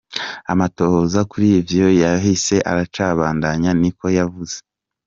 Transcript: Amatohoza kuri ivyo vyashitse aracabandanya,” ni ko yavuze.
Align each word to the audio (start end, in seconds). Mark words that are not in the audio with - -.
Amatohoza 0.51 1.19
kuri 1.31 1.47
ivyo 1.59 1.83
vyashitse 1.97 2.55
aracabandanya,” 2.71 3.69
ni 3.81 3.89
ko 3.97 4.05
yavuze. 4.17 4.57